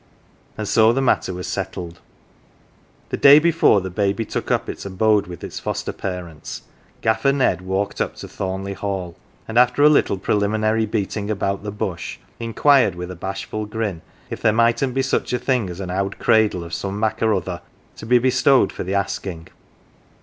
And 0.57 0.67
so 0.67 0.91
the 0.91 0.99
matter 0.99 1.31
was 1.31 1.45
settled. 1.45 1.99
The 3.09 3.17
day 3.17 3.37
before 3.37 3.81
the 3.81 3.91
baby 3.91 4.25
took 4.25 4.49
up 4.49 4.67
its 4.67 4.83
abode 4.83 5.27
with 5.27 5.43
its 5.43 5.59
HO 5.59 5.61
GAFFER'S 5.69 5.83
CHILD 5.83 5.93
foster 5.93 5.93
parents, 5.93 6.61
Gaffer 7.01 7.31
Ned 7.31 7.61
walked 7.61 8.01
up 8.01 8.15
to 8.15 8.27
Thornleigh 8.27 8.73
Hall, 8.73 9.15
and 9.47 9.59
after 9.59 9.83
a 9.83 9.89
little 9.89 10.17
preliminary 10.17 10.87
beating 10.87 11.29
about 11.29 11.61
the 11.61 11.69
bush, 11.69 12.17
inquired, 12.39 12.95
with 12.95 13.11
a 13.11 13.15
bashful 13.15 13.67
grin, 13.67 14.01
if 14.31 14.41
there 14.41 14.51
mightn't 14.51 14.95
be 14.95 15.03
such 15.03 15.33
a 15.33 15.37
thing 15.37 15.69
as 15.69 15.79
an 15.79 15.91
owd 15.91 16.17
cradle 16.17 16.63
of 16.63 16.73
some 16.73 16.99
mak"* 16.99 17.21
or 17.21 17.35
other 17.35 17.61
to 17.97 18.07
be 18.07 18.17
bestowed 18.17 18.71
for 18.71 18.83
the 18.83 18.95
asking. 18.95 19.49